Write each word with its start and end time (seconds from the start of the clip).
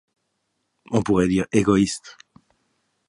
On 0.89 1.03
pourrait 1.03 1.27
dire 1.27 1.45
“égoïste”. 1.51 2.17